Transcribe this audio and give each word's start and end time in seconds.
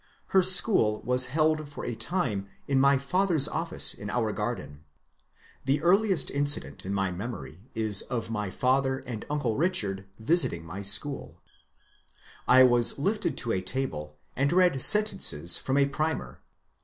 Her 0.29 0.41
school 0.41 1.03
was 1.05 1.25
held 1.25 1.69
for 1.69 1.85
a 1.85 1.93
time 1.93 2.47
in 2.67 2.79
my 2.79 2.97
father's 2.97 3.47
office 3.47 3.93
in 3.93 4.09
our 4.09 4.31
garden. 4.31 4.83
The 5.65 5.77
CONWAY 5.77 5.77
HOUSE 5.77 5.79
11 5.79 5.83
earliest 6.01 6.31
incident 6.31 6.85
in 6.87 6.91
my 6.95 7.11
memory 7.11 7.69
is 7.75 8.01
of 8.01 8.31
my 8.31 8.49
father 8.49 8.97
and 9.05 9.23
uncle 9.29 9.55
Bichard 9.55 10.05
visiting 10.17 10.65
the 10.65 10.73
sdiooL 10.73 11.35
I 12.47 12.63
was 12.63 12.97
lifted 12.97 13.37
to 13.37 13.51
a 13.51 13.61
table 13.61 14.17
and 14.35 14.51
read 14.51 14.81
sentences 14.81 15.59
from 15.59 15.77
a 15.77 15.85
primer. 15.85 16.41